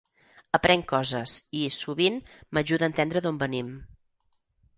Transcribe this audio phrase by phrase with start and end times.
[0.57, 2.17] Aprenc coses i, sovint,
[2.59, 3.71] m'ajuda a entendre d'on venim.